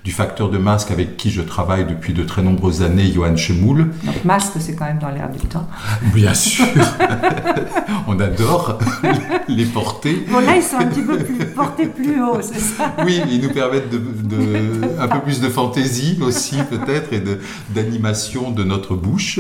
du 0.04 0.12
facteur 0.12 0.50
de 0.50 0.58
masque 0.58 0.92
avec 0.92 1.18
qui 1.18 1.30
je 1.30 1.42
travaille 1.42 1.86
depuis 1.86 2.14
de 2.14 2.24
très 2.24 2.42
nombreuses 2.42 2.82
années, 2.82 3.12
Johan 3.12 3.36
Chemoul. 3.36 3.88
Donc 4.04 4.24
masque, 4.26 4.54
c'est 4.60 4.76
quand 4.76 4.86
même 4.86 5.00
dans 5.00 5.10
l'air 5.10 5.30
du 5.30 5.40
temps. 5.48 5.68
Bien 6.14 6.34
sûr, 6.34 6.66
on 8.08 8.20
adore 8.20 8.80
les 9.48 9.66
porter. 9.66 10.26
Bon 10.32 10.40
là, 10.40 10.56
ils 10.56 10.64
sont 10.64 10.78
un 10.78 10.86
petit 10.88 11.02
peu 11.02 11.18
plus 11.18 11.46
portés 11.48 11.88
plus 11.88 12.22
haut, 12.22 12.40
c'est 12.42 12.60
ça 12.60 12.96
Oui, 13.06 13.22
ils 13.30 13.42
nous 13.42 13.50
permettent 13.52 13.90
de, 13.90 13.98
de- 13.98 15.02
un 15.02 15.08
peu 15.08 15.20
plus 15.22 15.42
de 15.42 15.50
fantaisie 15.50 16.18
aussi 16.22 16.58
peut-être 16.70 17.14
et 17.14 17.20
de- 17.20 17.40
d'animation 17.74 18.52
de 18.52 18.64
notre 18.64 18.96
bouche, 18.96 19.40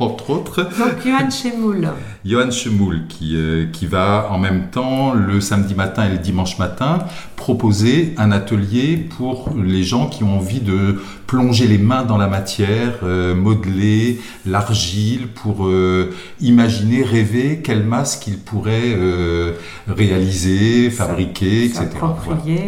entre 0.00 0.30
autres. 0.30 0.62
Donc 0.64 1.04
Johan 1.04 1.30
Chemoul. 1.30 1.88
Johan 2.24 2.50
Chemoul 2.50 3.06
qui, 3.08 3.36
euh, 3.36 3.66
qui 3.72 3.86
va 3.86 4.28
en 4.30 4.38
même 4.38 4.68
temps 4.70 5.14
le 5.14 5.40
samedi 5.40 5.74
matin 5.74 6.04
et 6.06 6.10
le 6.10 6.18
dimanche 6.18 6.58
matin 6.58 6.98
proposer 7.36 8.14
un 8.18 8.32
atelier 8.32 8.96
pour 9.16 9.50
les 9.56 9.82
gens 9.84 9.95
qui 10.04 10.22
ont 10.22 10.36
envie 10.36 10.60
de 10.60 11.00
plonger 11.26 11.66
les 11.66 11.78
mains 11.78 12.04
dans 12.04 12.18
la 12.18 12.26
matière, 12.26 12.98
euh, 13.02 13.34
modeler 13.34 14.20
l'argile 14.44 15.28
pour 15.28 15.66
euh, 15.66 16.14
imaginer, 16.40 17.02
rêver 17.02 17.62
quel 17.64 17.82
masque 17.82 18.26
ils 18.26 18.38
pourraient 18.38 18.94
euh, 18.94 19.54
réaliser, 19.88 20.90
fabriquer, 20.90 21.64
etc. 21.64 21.86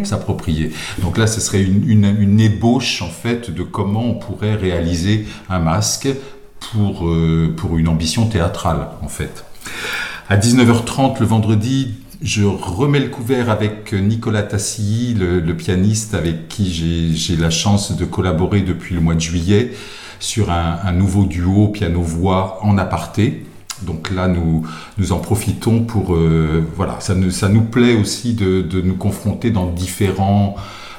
s'approprier. 0.04 0.72
Voilà. 0.96 1.04
Donc 1.04 1.18
là, 1.18 1.26
ce 1.26 1.40
serait 1.40 1.62
une, 1.62 1.88
une, 1.88 2.16
une 2.18 2.40
ébauche 2.40 3.02
en 3.02 3.10
fait 3.10 3.50
de 3.50 3.62
comment 3.62 4.04
on 4.04 4.14
pourrait 4.14 4.54
réaliser 4.54 5.26
un 5.50 5.58
masque 5.58 6.08
pour, 6.60 7.08
euh, 7.08 7.54
pour 7.56 7.78
une 7.78 7.88
ambition 7.88 8.26
théâtrale 8.26 8.88
en 9.02 9.08
fait. 9.08 9.44
À 10.28 10.36
19h30 10.36 11.20
le 11.20 11.26
vendredi, 11.26 11.94
je 12.20 12.44
remets 12.44 13.00
le 13.00 13.08
couvert 13.08 13.48
avec 13.50 13.92
Nicolas 13.92 14.42
Tassilly, 14.42 15.14
le, 15.14 15.40
le 15.40 15.56
pianiste 15.56 16.14
avec 16.14 16.48
qui 16.48 16.72
j'ai- 17.14 17.36
la 17.36 17.50
chance 17.50 17.96
de 17.96 18.04
collaborer 18.04 18.62
depuis 18.62 18.94
le 18.94 19.00
mois 19.00 19.14
de 19.14 19.20
juillet 19.20 19.72
sur 20.18 20.50
un, 20.50 20.78
un 20.84 20.92
nouveau 20.92 21.24
duo 21.24 21.68
piano-voix 21.68 22.58
en 22.62 22.76
aparté. 22.76 23.44
Donc 23.82 24.10
là, 24.10 24.26
nous, 24.26 24.66
nous 24.98 25.12
en 25.12 25.18
profitons 25.18 25.84
pour... 25.84 26.14
euh, 26.16 26.64
voilà, 26.74 26.96
ça 26.98 27.14
nous, 27.14 27.30
ça 27.30 27.48
nous 27.48 27.62
plaît 27.62 27.94
aussi 27.94 28.34
de, 28.34 28.62
de 28.62 28.80
nous 28.80 28.96
confronter 28.96 29.52
dans 29.52 29.66
différents, 29.70 30.56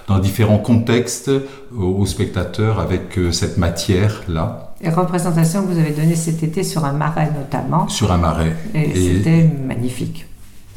dans 0.08 0.20
différents 0.20 0.60
contextes 0.60 1.30
aux, 1.78 1.84
aux 1.84 2.06
spectateurs 2.06 2.80
avec 2.80 3.18
euh, 3.18 3.34
cette 3.34 3.58
matière-là, 3.58 4.74
Et 4.82 4.90
représentation 4.90 5.64
que 5.66 5.74
vous 5.74 5.80
avez 5.80 5.92
donnée 5.92 6.16
cet 6.16 6.42
été 6.42 6.64
sur 6.64 6.86
un 6.86 6.94
marais 6.94 7.30
notamment. 7.38 7.90
sur 7.90 8.14
un 8.14 8.18
marais. 8.18 8.56
Et, 8.74 8.84
Et- 8.92 9.18
c'était 9.18 9.44
magnifique. 9.68 10.26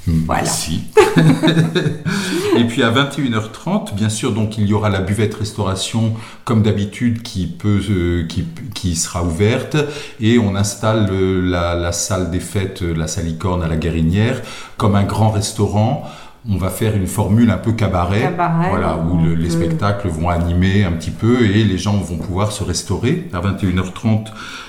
Voilà. 0.06 0.42
Merci. 0.42 0.82
et 2.56 2.64
puis 2.64 2.82
à 2.82 2.90
21h30, 2.90 3.94
bien 3.94 4.08
sûr, 4.08 4.32
donc 4.32 4.58
il 4.58 4.66
y 4.66 4.72
aura 4.74 4.90
la 4.90 5.00
buvette 5.00 5.34
restauration 5.34 6.14
comme 6.44 6.62
d'habitude 6.62 7.22
qui 7.22 7.46
peut, 7.46 7.80
euh, 7.90 8.26
qui, 8.26 8.44
qui 8.74 8.96
sera 8.96 9.22
ouverte 9.22 9.76
et 10.20 10.38
on 10.38 10.54
installe 10.56 11.08
euh, 11.12 11.40
la, 11.48 11.74
la 11.74 11.92
salle 11.92 12.30
des 12.30 12.40
fêtes, 12.40 12.82
euh, 12.82 12.94
la 12.94 13.06
salicorne 13.06 13.62
à 13.62 13.68
la 13.68 13.76
Guérinière, 13.76 14.42
comme 14.76 14.94
un 14.96 15.04
grand 15.04 15.30
restaurant. 15.30 16.04
On 16.50 16.56
va 16.56 16.70
faire 16.70 16.96
une 16.96 17.06
formule 17.06 17.50
un 17.52 17.56
peu 17.56 17.70
cabaret, 17.70 18.22
Cabaret, 18.22 18.70
voilà, 18.70 18.96
où 18.98 19.24
le- 19.24 19.36
les 19.36 19.48
spectacles 19.48 20.08
vont 20.08 20.28
animer 20.28 20.82
un 20.82 20.90
petit 20.90 21.12
peu 21.12 21.42
et 21.46 21.62
les 21.62 21.78
gens 21.78 21.96
vont 21.98 22.16
pouvoir 22.16 22.50
se 22.50 22.64
restaurer. 22.64 23.28
À 23.32 23.38
21h30, 23.40 24.26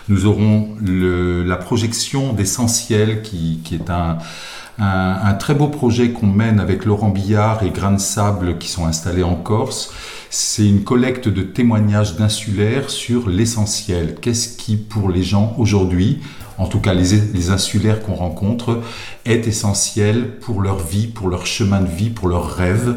nous 0.07 0.27
aurons 0.27 0.69
le- 0.79 1.41
la 1.41 1.55
projection 1.55 2.31
d'Essentiel, 2.33 3.23
qui, 3.23 3.59
qui 3.63 3.73
est 3.73 3.89
un, 3.89 4.19
un, 4.79 5.19
un 5.23 5.33
très 5.33 5.53
beau 5.53 5.67
projet 5.67 6.11
qu'on 6.11 6.27
mène 6.27 6.59
avec 6.59 6.85
Laurent 6.85 7.09
Billard 7.09 7.63
et 7.63 7.69
Grain 7.69 7.91
de 7.91 7.99
Sable 7.99 8.57
qui 8.57 8.69
sont 8.69 8.85
installés 8.85 9.23
en 9.23 9.35
Corse. 9.35 9.91
C'est 10.29 10.65
une 10.67 10.83
collecte 10.83 11.27
de 11.29 11.43
témoignages 11.43 12.15
d'insulaires 12.15 12.89
sur 12.89 13.29
l'essentiel. 13.29 14.15
Qu'est-ce 14.19 14.57
qui, 14.57 14.77
pour 14.77 15.09
les 15.09 15.21
gens 15.23 15.53
aujourd'hui, 15.59 16.21
en 16.57 16.65
tout 16.67 16.79
cas 16.79 16.93
les, 16.95 17.17
les 17.33 17.49
insulaires 17.51 18.01
qu'on 18.01 18.15
rencontre, 18.15 18.81
est 19.25 19.47
essentiel 19.47 20.37
pour 20.39 20.61
leur 20.61 20.79
vie, 20.79 21.05
pour 21.07 21.29
leur 21.29 21.45
chemin 21.45 21.81
de 21.81 21.87
vie, 21.87 22.09
pour 22.09 22.27
leurs 22.27 22.49
rêves? 22.49 22.95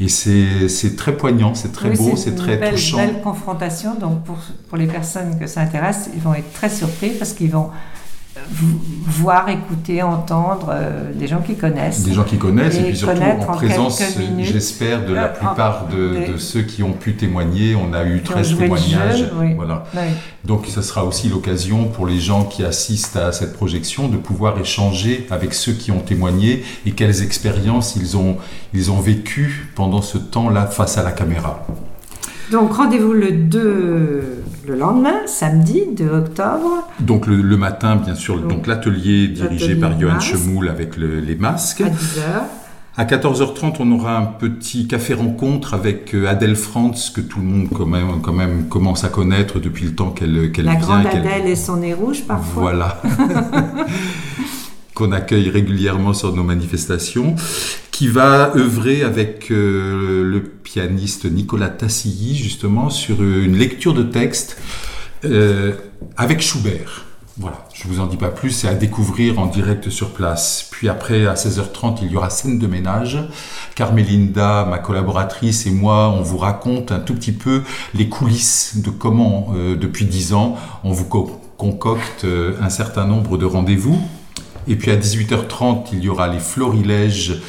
Et 0.00 0.08
c'est 0.08 0.96
très 0.96 1.16
poigngnant, 1.16 1.54
c'est 1.54 1.70
très 1.72 1.90
Oui, 1.90 1.96
beau, 1.96 2.16
c'est 2.16 2.30
une 2.30 2.36
très 2.36 2.56
belle, 2.56 2.74
touchant. 2.74 2.96
belle 2.96 3.20
confrontation. 3.22 3.94
Donc 3.94 4.24
pour, 4.24 4.38
pour 4.68 4.76
les 4.76 4.86
personnes 4.88 5.38
que 5.38 5.46
ça 5.46 5.60
intéresse, 5.60 6.10
ils 6.14 6.20
vont 6.20 6.34
être 6.34 6.52
très 6.52 6.68
surpris 6.70 7.10
parce 7.10 7.32
qu'ils 7.32 7.50
vont 7.52 7.70
voir, 9.06 9.48
écouter, 9.48 10.02
entendre 10.02 10.68
euh, 10.72 11.12
des 11.14 11.26
gens 11.26 11.40
qui 11.40 11.54
connaissent. 11.56 12.02
Des 12.02 12.12
gens 12.14 12.24
qui 12.24 12.38
connaissent 12.38 12.76
et, 12.76 12.80
Et 12.80 12.84
puis 12.84 12.96
surtout 12.96 13.20
en 13.20 13.42
en 13.42 13.56
présence, 13.56 14.16
minutes. 14.18 14.46
j'espère, 14.46 15.04
de 15.06 15.12
la 15.14 15.24
Euh, 15.24 15.28
plupart 15.28 15.86
de, 15.88 16.14
des- 16.14 16.32
de 16.32 16.36
ceux 16.38 16.62
qui 16.62 16.82
ont 16.82 16.92
pu 16.92 17.14
témoigner. 17.14 17.74
On 17.76 17.92
a 17.92 18.04
eu 18.04 18.22
Qui 18.22 18.30
ont 18.30 18.34
13 18.34 18.48
joué 18.50 18.68
le 18.68 18.74
témoignages. 18.76 19.18
jeu, 19.18 19.30
oui. 19.38 19.54
Voilà. 19.54 19.84
Oui. 19.94 20.00
Donc 20.44 20.66
ce 20.66 20.82
sera 20.82 21.04
aussi 21.04 21.28
l'occasion 21.28 21.84
pour 21.84 22.06
les 22.06 22.18
gens 22.20 22.44
qui 22.44 22.64
assistent 22.64 23.16
à 23.16 23.32
cette 23.32 23.52
projection 23.54 24.08
de 24.08 24.16
pouvoir 24.16 24.58
échanger 24.58 25.26
avec 25.30 25.54
ceux 25.54 25.72
qui 25.72 25.90
ont 25.92 26.00
témoigné 26.00 26.64
et 26.86 26.92
quelles 26.92 27.22
expériences 27.22 27.96
ils 27.96 28.16
ont, 28.16 28.36
ils 28.74 28.90
ont 28.90 29.00
vécues 29.00 29.70
pendant 29.74 30.02
ce 30.02 30.18
temps-là 30.18 30.66
face 30.66 30.98
à 30.98 31.02
la 31.02 31.12
caméra. 31.12 31.64
Donc 32.50 32.74
rendez-vous 32.74 33.12
le 33.12 33.30
2, 33.32 34.22
le 34.68 34.74
lendemain, 34.76 35.14
samedi 35.26 35.84
2 35.96 36.08
octobre, 36.10 36.86
Donc 37.00 37.26
le, 37.26 37.36
le 37.36 37.56
matin, 37.56 37.96
bien 37.96 38.14
sûr, 38.14 38.38
Donc, 38.40 38.48
donc 38.50 38.66
l'atelier 38.66 39.28
dirigé 39.28 39.74
par 39.76 39.98
Johan. 39.98 40.20
Chemoul 40.20 40.68
avec 40.68 40.96
le- 40.96 41.20
les 41.20 41.34
masques. 41.36 41.80
à 41.80 41.88
10h. 41.88 42.22
À 42.98 43.04
14h30, 43.06 43.76
on 43.80 43.90
aura 43.92 44.18
un 44.18 44.24
petit 44.26 44.86
café 44.86 45.14
rencontre 45.14 45.72
avec 45.72 46.14
euh, 46.14 46.26
Adèle 46.28 46.56
Franz, 46.56 47.10
que 47.14 47.22
tout 47.22 47.38
le 47.40 47.46
monde 47.46 47.68
quand 47.74 47.86
même, 47.86 48.20
quand 48.22 48.34
même 48.34 48.68
commence 48.68 49.02
à 49.04 49.08
connaître 49.08 49.58
depuis 49.60 49.86
le 49.86 49.94
temps 49.94 50.10
qu'elle 50.10 50.52
qu'elle 50.52 50.66
La 50.66 50.72
vient. 50.72 50.80
grande 50.80 51.06
Adèle 51.06 51.46
et 51.46 51.56
son 51.56 51.76
nez 51.76 51.94
rouge 51.94 52.24
parfois. 52.28 52.60
Voilà. 52.62 53.00
qu'on 54.94 55.10
accueille 55.12 55.48
régulièrement 55.48 56.12
sur 56.12 56.34
nos 56.36 56.42
manifestations, 56.42 57.34
qui 58.02 58.08
va 58.08 58.50
œuvrer 58.56 59.04
avec 59.04 59.52
euh, 59.52 60.24
le 60.24 60.42
pianiste 60.42 61.24
Nicolas 61.24 61.68
Tassilly, 61.68 62.34
justement, 62.34 62.90
sur 62.90 63.22
une 63.22 63.56
lecture 63.56 63.94
de 63.94 64.02
texte 64.02 64.56
euh, 65.24 65.74
avec 66.16 66.40
Schubert. 66.42 67.04
Voilà, 67.38 67.64
je 67.72 67.86
vous 67.86 68.00
en 68.00 68.06
dis 68.06 68.16
pas 68.16 68.30
plus, 68.30 68.50
c'est 68.50 68.66
à 68.66 68.74
découvrir 68.74 69.38
en 69.38 69.46
direct 69.46 69.88
sur 69.88 70.10
place. 70.14 70.66
Puis 70.72 70.88
après, 70.88 71.26
à 71.26 71.34
16h30, 71.34 71.98
il 72.02 72.10
y 72.10 72.16
aura 72.16 72.28
scène 72.28 72.58
de 72.58 72.66
ménage. 72.66 73.20
Carmelinda, 73.76 74.66
ma 74.68 74.78
collaboratrice 74.78 75.68
et 75.68 75.70
moi, 75.70 76.08
on 76.08 76.22
vous 76.22 76.38
raconte 76.38 76.90
un 76.90 76.98
tout 76.98 77.14
petit 77.14 77.30
peu 77.30 77.62
les 77.94 78.08
coulisses 78.08 78.78
de 78.84 78.90
comment, 78.90 79.54
euh, 79.56 79.76
depuis 79.76 80.06
10 80.06 80.32
ans, 80.34 80.56
on 80.82 80.90
vous 80.90 81.04
co- 81.04 81.40
concocte 81.56 82.26
un 82.60 82.68
certain 82.68 83.06
nombre 83.06 83.38
de 83.38 83.44
rendez-vous. 83.44 84.02
Et 84.66 84.74
puis 84.74 84.90
à 84.90 84.96
18h30, 84.96 85.90
il 85.92 86.00
y 86.00 86.08
aura 86.08 86.26
les 86.26 86.40
florilèges. 86.40 87.40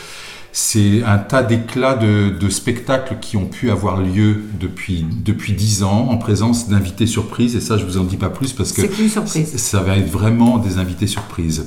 C'est 0.56 1.02
un 1.04 1.18
tas 1.18 1.42
d'éclats 1.42 1.96
de, 1.96 2.30
de 2.30 2.50
spectacles 2.50 3.18
qui 3.20 3.38
ont 3.38 3.46
pu 3.48 3.72
avoir 3.72 4.00
lieu 4.02 4.44
depuis, 4.60 5.04
depuis 5.26 5.54
10 5.54 5.82
ans 5.82 6.10
en 6.12 6.18
présence 6.18 6.70
d'invités 6.70 7.08
surprises. 7.08 7.56
Et 7.56 7.60
ça, 7.60 7.78
je 7.80 7.86
vous 7.86 7.98
en 7.98 8.04
dis 8.04 8.18
pas 8.18 8.30
plus 8.30 8.54
parce 8.54 8.72
que 8.72 8.84
surprise. 9.10 9.56
ça 9.58 9.80
va 9.82 9.98
être 9.98 10.10
vraiment 10.12 10.60
des 10.60 10.78
invités 10.78 11.08
surprises. 11.08 11.66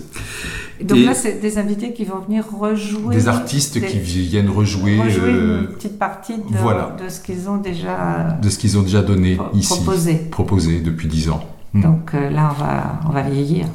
Donc 0.80 0.98
Et- 0.98 1.04
là, 1.04 1.14
c'est 1.14 1.40
des 1.40 1.58
invités 1.58 1.92
qui 1.94 2.04
vont 2.04 2.20
venir 2.20 2.44
rejouer. 2.60 3.16
Des 3.16 3.26
artistes 3.26 3.76
des- 3.76 3.86
qui 3.88 3.98
viennent 3.98 4.50
rejouer, 4.50 5.00
rejouer 5.00 5.30
euh, 5.32 5.60
une 5.62 5.66
petite 5.74 5.98
partie 5.98 6.36
de, 6.36 6.42
voilà. 6.60 6.96
de 7.02 7.08
ce 7.08 7.18
qu'ils 7.20 7.48
ont 7.48 7.56
déjà 7.56 8.38
de 8.40 8.48
ce 8.48 8.56
qu'ils 8.58 8.78
ont 8.78 8.82
déjà 8.82 9.02
donné 9.02 9.34
pro- 9.34 9.46
ici, 9.52 9.74
proposé. 9.74 10.14
proposé 10.30 10.80
depuis 10.80 11.08
10 11.08 11.30
ans. 11.30 11.42
Hmm. 11.72 11.80
Donc 11.82 12.10
euh, 12.14 12.30
là, 12.30 12.54
on 12.56 12.62
va, 12.62 13.00
on 13.08 13.12
va 13.12 13.22
vieillir. 13.22 13.66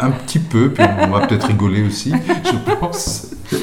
Un 0.00 0.10
petit 0.12 0.38
peu, 0.38 0.70
puis 0.70 0.82
on 1.02 1.08
va 1.10 1.26
peut-être 1.26 1.48
rigoler 1.48 1.82
aussi, 1.86 2.10
je 2.12 2.74
pense. 2.80 3.26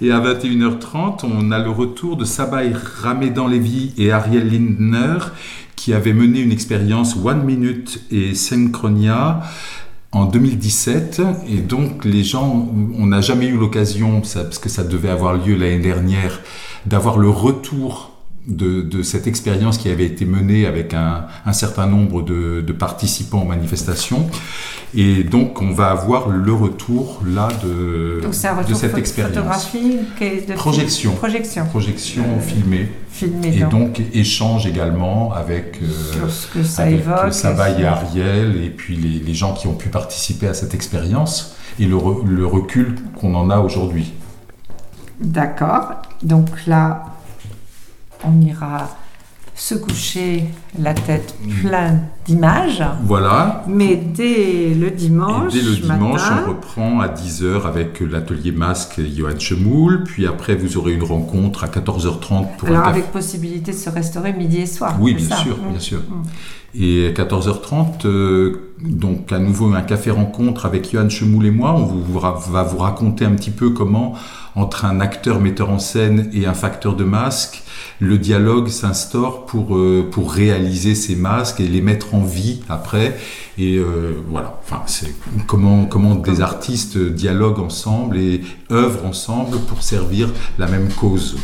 Et 0.00 0.10
à 0.10 0.20
21h30, 0.20 1.24
on 1.24 1.50
a 1.50 1.58
le 1.58 1.70
retour 1.70 2.16
de 2.16 2.24
Sabaï 2.24 2.74
Ramedan-Lévy 3.02 3.94
et 3.98 4.12
Ariel 4.12 4.50
Lindner 4.50 5.18
qui 5.76 5.92
avaient 5.92 6.12
mené 6.12 6.40
une 6.40 6.52
expérience 6.52 7.16
One 7.22 7.44
Minute 7.44 8.02
et 8.10 8.34
Synchronia 8.34 9.42
en 10.12 10.24
2017. 10.24 11.20
Et 11.48 11.58
donc, 11.58 12.04
les 12.04 12.24
gens, 12.24 12.72
on 12.98 13.06
n'a 13.06 13.20
jamais 13.20 13.48
eu 13.48 13.58
l'occasion, 13.58 14.20
parce 14.20 14.58
que 14.58 14.68
ça 14.68 14.84
devait 14.84 15.10
avoir 15.10 15.34
lieu 15.34 15.56
l'année 15.56 15.80
dernière, 15.80 16.40
d'avoir 16.86 17.18
le 17.18 17.28
retour 17.28 18.13
de, 18.46 18.82
de 18.82 19.02
cette 19.02 19.26
expérience 19.26 19.78
qui 19.78 19.88
avait 19.88 20.04
été 20.04 20.24
menée 20.26 20.66
avec 20.66 20.92
un, 20.94 21.26
un 21.46 21.52
certain 21.52 21.86
nombre 21.86 22.22
de, 22.22 22.60
de 22.60 22.72
participants 22.72 23.42
aux 23.42 23.46
manifestations. 23.46 24.26
Et 24.94 25.24
donc, 25.24 25.60
on 25.62 25.72
va 25.72 25.86
avoir 25.90 26.28
le 26.28 26.52
retour 26.52 27.20
là 27.26 27.48
de, 27.64 28.20
Donc 28.22 28.34
un 28.50 28.54
de 28.54 28.58
retour 28.60 28.76
cette 28.76 28.92
pho- 28.92 28.98
expérience. 28.98 29.34
de 29.34 30.52
Projection. 30.54 31.12
projection 31.14 31.64
Projection 31.66 32.24
filmée 32.40 32.88
filmée 33.10 33.56
et 33.56 33.60
donc, 33.60 33.70
donc 33.70 34.00
échange 34.12 34.66
également 34.66 35.32
avec, 35.32 35.78
euh, 35.82 36.12
sur 36.12 36.30
ce 36.30 36.46
que 36.48 36.62
ça 36.64 36.82
avec 36.82 37.00
évoque. 37.00 37.32
Et 37.80 37.84
Ariel 37.86 38.62
et 38.62 38.70
puis 38.70 38.96
les, 38.96 39.20
les 39.20 39.34
gens 39.34 39.54
qui 39.54 39.66
ont 39.68 39.74
pu 39.74 39.88
participer 39.88 40.48
à 40.48 40.54
cette 40.54 40.74
expérience 40.74 41.56
et 41.80 41.86
le, 41.86 41.96
le 42.26 42.46
recul 42.46 42.96
qu'on 43.20 43.34
en 43.34 43.50
a 43.50 43.58
aujourd'hui. 43.58 44.12
D'accord. 45.20 46.02
Donc 46.22 46.48
là, 46.66 47.04
on 48.26 48.40
ira 48.40 48.96
se 49.54 49.74
coucher 49.74 50.44
la 50.78 50.94
tête 50.94 51.34
pleine 51.60 52.08
d'images. 52.24 52.82
Voilà. 53.04 53.64
Mais 53.68 53.96
dès 53.96 54.74
le 54.74 54.90
dimanche, 54.90 55.54
Et 55.54 55.58
dès 55.60 55.64
le 55.64 55.76
dimanche, 55.76 56.20
matin, 56.22 56.44
on 56.46 56.48
reprend 56.50 57.00
à 57.00 57.08
10h 57.08 57.66
avec 57.66 58.00
l'atelier 58.00 58.52
masque 58.52 59.00
Johan 59.16 59.38
Chemoul. 59.38 60.04
Puis 60.04 60.26
après, 60.26 60.54
vous 60.54 60.76
aurez 60.76 60.92
une 60.92 61.02
rencontre 61.04 61.64
à 61.64 61.68
14h30 61.68 62.56
pour 62.56 62.68
alors 62.68 62.80
un 62.80 62.84
café. 62.86 62.98
avec 63.00 63.12
possibilité 63.12 63.72
de 63.72 63.76
se 63.76 63.90
restaurer 63.90 64.32
midi 64.32 64.58
et 64.60 64.66
soir. 64.66 64.96
Oui, 65.00 65.14
bien 65.14 65.28
ça 65.28 65.36
sûr, 65.36 65.56
Mm. 65.58 65.70
bien 65.70 65.80
sûr. 65.80 65.98
Mm. 65.98 66.22
Et 66.76 67.06
à 67.06 67.12
14h30, 67.12 68.04
euh, 68.04 68.72
donc 68.80 69.30
à 69.32 69.38
nouveau 69.38 69.72
un 69.72 69.80
café 69.82 70.10
rencontre 70.10 70.66
avec 70.66 70.90
Johan 70.90 71.08
Chemoul 71.08 71.46
et 71.46 71.50
moi. 71.52 71.72
On 71.72 71.84
vous, 71.84 72.18
va 72.18 72.62
vous 72.64 72.78
raconter 72.78 73.24
un 73.24 73.30
petit 73.32 73.52
peu 73.52 73.70
comment, 73.70 74.14
entre 74.56 74.84
un 74.84 74.98
acteur 74.98 75.38
metteur 75.40 75.70
en 75.70 75.78
scène 75.78 76.30
et 76.32 76.46
un 76.46 76.54
facteur 76.54 76.96
de 76.96 77.04
masque, 77.04 77.62
le 78.00 78.18
dialogue 78.18 78.68
s'instaure 78.68 79.46
pour, 79.46 79.76
euh, 79.76 80.08
pour 80.10 80.32
réaliser 80.32 80.96
ces 80.96 81.14
masques 81.14 81.60
et 81.60 81.68
les 81.68 81.80
mettre 81.80 82.12
en 82.13 82.13
vie 82.22 82.60
après. 82.68 83.18
Et 83.58 83.76
euh, 83.76 84.22
voilà, 84.28 84.60
enfin, 84.62 84.82
c'est 84.86 85.14
comment, 85.46 85.86
comment 85.86 86.14
des 86.14 86.40
artistes 86.40 86.98
dialoguent 86.98 87.60
ensemble 87.60 88.18
et 88.18 88.42
œuvrent 88.70 89.06
ensemble 89.06 89.58
pour 89.60 89.82
servir 89.82 90.30
la 90.58 90.66
même 90.66 90.88
cause. 90.88 91.36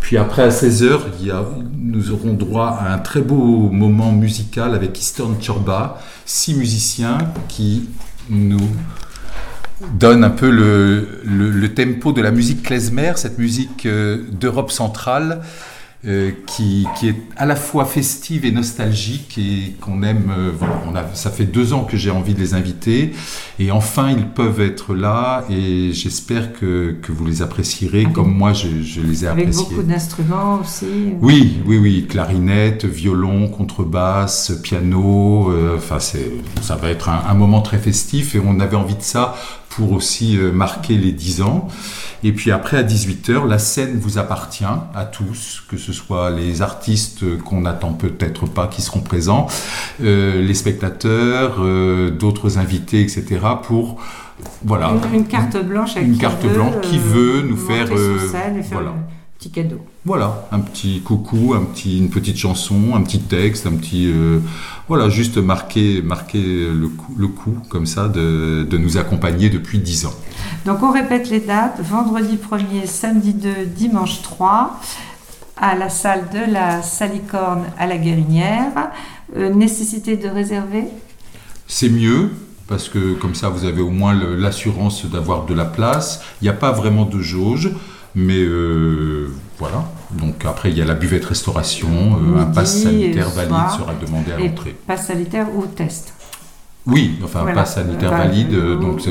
Puis 0.00 0.16
après, 0.16 0.42
à 0.42 0.48
16h, 0.48 0.98
il 1.20 1.26
y 1.26 1.30
a, 1.30 1.44
nous 1.78 2.10
aurons 2.10 2.32
droit 2.32 2.78
à 2.80 2.92
un 2.92 2.98
très 2.98 3.20
beau 3.20 3.70
moment 3.70 4.10
musical 4.10 4.74
avec 4.74 4.98
Eastern 4.98 5.36
Chorba, 5.38 6.00
six 6.24 6.54
musiciens 6.54 7.18
qui 7.48 7.88
nous 8.28 8.68
donnent 9.94 10.24
un 10.24 10.30
peu 10.30 10.50
le 10.50 11.74
tempo 11.74 12.12
de 12.12 12.20
la 12.20 12.32
musique 12.32 12.62
klezmer, 12.62 13.12
cette 13.16 13.38
musique 13.38 13.86
euh, 13.86 14.24
d'Europe 14.32 14.70
centrale, 14.70 15.40
euh, 16.06 16.30
qui, 16.46 16.86
qui 16.98 17.08
est 17.10 17.14
à 17.36 17.44
la 17.44 17.56
fois 17.56 17.84
festive 17.84 18.46
et 18.46 18.52
nostalgique 18.52 19.36
et 19.36 19.72
qu'on 19.82 20.02
aime. 20.02 20.32
euh, 20.36 20.50
voilà, 20.58 20.80
on 20.90 20.94
a, 20.94 21.04
ça 21.14 21.30
fait 21.30 21.44
deux 21.44 21.74
ans 21.74 21.84
que 21.84 21.98
j'ai 21.98 22.10
envie 22.10 22.32
de 22.32 22.40
les 22.40 22.54
inviter 22.54 23.12
et 23.58 23.70
enfin 23.70 24.10
ils 24.10 24.26
peuvent 24.28 24.62
être 24.62 24.94
là 24.94 25.44
et 25.50 25.92
j'espère 25.92 26.54
que, 26.54 26.96
que 27.02 27.12
vous 27.12 27.26
les 27.26 27.42
apprécierez 27.42 28.00
Avec- 28.04 28.14
comme 28.14 28.32
moi 28.34 28.54
je, 28.54 28.68
je 28.82 29.02
les 29.02 29.24
ai 29.24 29.28
Avec 29.28 29.48
appréciés. 29.48 29.66
beaucoup 29.68 29.82
d'instruments 29.82 30.60
aussi. 30.62 30.86
Oui, 31.20 31.58
oui, 31.66 31.76
oui, 31.76 32.06
clarinette, 32.08 32.86
violon, 32.86 33.48
contrebasse, 33.48 34.52
piano, 34.62 35.50
euh, 35.50 35.76
enfin 35.76 35.98
ça 36.00 36.76
va 36.76 36.88
être 36.88 37.10
un, 37.10 37.24
un 37.28 37.34
moment 37.34 37.60
très 37.60 37.76
festif 37.78 38.34
et 38.34 38.40
on 38.42 38.58
avait 38.60 38.76
envie 38.76 38.94
de 38.96 39.02
ça 39.02 39.34
pour 39.70 39.92
aussi 39.92 40.36
euh, 40.36 40.52
marquer 40.52 40.96
les 40.96 41.12
10 41.12 41.42
ans. 41.42 41.68
Et 42.22 42.32
puis 42.32 42.50
après 42.50 42.76
à 42.76 42.82
18h, 42.82 43.48
la 43.48 43.58
scène 43.58 43.98
vous 43.98 44.18
appartient 44.18 44.64
à 44.64 45.04
tous, 45.06 45.62
que 45.68 45.78
ce 45.78 45.92
soit 45.92 46.30
les 46.30 46.60
artistes 46.60 47.38
qu'on 47.38 47.62
n'attend 47.62 47.94
peut-être 47.94 48.46
pas 48.46 48.66
qui 48.66 48.82
seront 48.82 49.00
présents, 49.00 49.46
euh, 50.02 50.42
les 50.42 50.54
spectateurs, 50.54 51.56
euh, 51.60 52.10
d'autres 52.10 52.58
invités, 52.58 53.00
etc. 53.00 53.40
pour 53.62 53.98
voilà 54.64 54.92
Une, 55.12 55.20
une 55.20 55.26
carte 55.26 55.56
blanche 55.64 55.96
à 55.96 56.00
Une 56.00 56.12
qui 56.12 56.18
carte 56.18 56.42
veut, 56.42 56.54
blanche 56.54 56.80
qui 56.82 56.96
euh, 56.96 57.00
veut 57.00 57.42
nous 57.42 57.56
faire, 57.56 57.86
sur 57.86 57.96
euh, 57.96 58.28
scène 58.30 58.58
et 58.58 58.62
faire 58.62 58.78
voilà. 58.78 58.94
Un 59.40 59.48
petit 59.48 59.50
cadeau. 59.50 59.80
Voilà, 60.04 60.46
un 60.52 60.60
petit 60.60 61.00
coucou, 61.00 61.54
un 61.54 61.64
petit, 61.64 61.98
une 61.98 62.10
petite 62.10 62.36
chanson, 62.36 62.94
un 62.94 63.00
petit 63.02 63.20
texte, 63.20 63.66
un 63.66 63.72
petit, 63.72 64.06
euh, 64.06 64.40
voilà, 64.86 65.08
juste 65.08 65.38
marquer, 65.38 66.02
marquer 66.02 66.42
le 66.42 66.88
coup, 66.88 67.14
le 67.16 67.28
coup 67.28 67.56
comme 67.70 67.86
ça 67.86 68.08
de, 68.08 68.66
de 68.68 68.76
nous 68.76 68.98
accompagner 68.98 69.48
depuis 69.48 69.78
10 69.78 70.06
ans. 70.06 70.14
Donc 70.66 70.82
on 70.82 70.90
répète 70.90 71.30
les 71.30 71.40
dates, 71.40 71.80
vendredi 71.80 72.36
1er, 72.36 72.86
samedi 72.86 73.32
2, 73.32 73.64
dimanche 73.64 74.20
3, 74.20 74.78
à 75.56 75.74
la 75.74 75.88
salle 75.88 76.24
de 76.32 76.52
la 76.52 76.82
Salicorne 76.82 77.64
à 77.78 77.86
la 77.86 77.96
Guérinière. 77.96 78.90
Euh, 79.36 79.54
nécessité 79.54 80.18
de 80.18 80.28
réserver? 80.28 80.84
C'est 81.66 81.88
mieux 81.88 82.30
parce 82.66 82.88
que 82.88 83.14
comme 83.14 83.34
ça 83.34 83.48
vous 83.48 83.64
avez 83.64 83.80
au 83.80 83.90
moins 83.90 84.14
l'assurance 84.14 85.04
d'avoir 85.06 85.44
de 85.46 85.54
la 85.54 85.64
place. 85.64 86.22
Il 86.40 86.44
n'y 86.44 86.50
a 86.50 86.54
pas 86.54 86.72
vraiment 86.72 87.04
de 87.04 87.20
jauge, 87.20 87.72
mais 88.14 88.38
euh, 88.40 89.28
voilà. 89.58 89.84
Donc 90.12 90.44
après 90.44 90.70
il 90.70 90.78
y 90.78 90.82
a 90.82 90.84
la 90.84 90.94
buvette 90.94 91.24
restauration, 91.24 91.88
euh, 91.88 92.40
un 92.40 92.46
pass 92.46 92.82
sanitaire 92.82 93.28
valide 93.30 93.50
soir. 93.50 93.76
sera 93.78 93.94
demandé 93.94 94.32
à 94.32 94.38
l'entrée. 94.38 94.76
passe 94.86 95.06
sanitaire 95.06 95.46
ou 95.54 95.66
test. 95.66 96.14
Oui, 96.86 97.18
enfin 97.22 97.40
Voilà. 97.42 97.60
pass 97.60 97.74
sanitaire 97.74 98.10
valide, 98.10 98.54
euh, 98.54 98.76
donc 98.76 99.02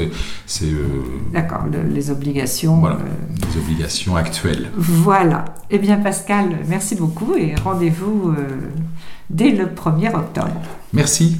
c'est 0.48 0.66
euh, 0.66 0.88
D'accord, 1.32 1.66
le- 1.72 1.88
les 1.94 2.10
obligations. 2.10 2.78
voilà 2.80 2.96
euh, 2.96 3.46
les 3.54 3.60
obligations 3.62 4.16
actuelles. 4.16 4.72
Voilà. 4.76 5.46
Eh 5.70 5.78
bien, 5.78 5.98
Pascal, 5.98 6.58
merci 6.68 6.96
beaucoup 6.96 7.36
et 7.36 7.54
rendez-vous 7.64 8.34
dès 9.30 9.52
le 9.52 9.68
1er 9.68 10.14
octobre. 10.16 10.60
Merci. 10.94 11.38